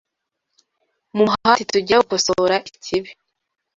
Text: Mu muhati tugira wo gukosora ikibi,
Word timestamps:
Mu 1.15 1.23
muhati 1.29 1.63
tugira 1.71 1.97
wo 1.97 2.03
gukosora 2.05 2.55
ikibi, 2.69 3.11